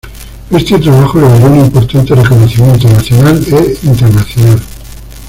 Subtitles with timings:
[0.49, 4.59] Este trabajo le valió un importante reconocimiento nacional e internacional.